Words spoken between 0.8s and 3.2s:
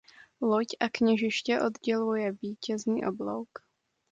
kněžiště odděluje vítězný